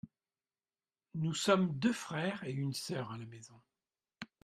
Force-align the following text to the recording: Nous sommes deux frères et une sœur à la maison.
Nous 1.13 1.35
sommes 1.35 1.77
deux 1.77 1.93
frères 1.93 2.43
et 2.43 2.51
une 2.53 2.73
sœur 2.73 3.11
à 3.11 3.19
la 3.19 3.25
maison. 3.27 3.61